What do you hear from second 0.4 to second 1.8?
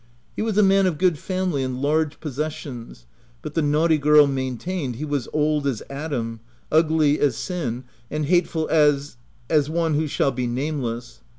wa3 a man of good family and